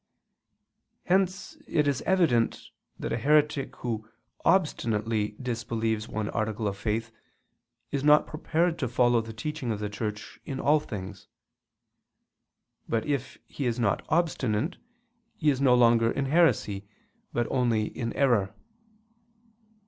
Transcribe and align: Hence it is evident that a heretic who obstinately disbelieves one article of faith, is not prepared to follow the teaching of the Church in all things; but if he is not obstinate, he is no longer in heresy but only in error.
Hence 1.05 1.57
it 1.67 1.87
is 1.87 2.01
evident 2.07 2.71
that 2.97 3.13
a 3.13 3.19
heretic 3.19 3.75
who 3.75 4.09
obstinately 4.43 5.35
disbelieves 5.39 6.07
one 6.07 6.27
article 6.31 6.67
of 6.67 6.75
faith, 6.75 7.11
is 7.91 8.03
not 8.03 8.25
prepared 8.25 8.79
to 8.79 8.87
follow 8.87 9.21
the 9.21 9.31
teaching 9.31 9.71
of 9.71 9.77
the 9.79 9.89
Church 9.91 10.39
in 10.43 10.59
all 10.59 10.79
things; 10.79 11.27
but 12.89 13.05
if 13.05 13.37
he 13.45 13.67
is 13.67 13.79
not 13.79 14.03
obstinate, 14.09 14.77
he 15.35 15.51
is 15.51 15.61
no 15.61 15.75
longer 15.75 16.09
in 16.09 16.25
heresy 16.25 16.87
but 17.31 17.45
only 17.51 17.85
in 17.85 18.11
error. 18.13 18.55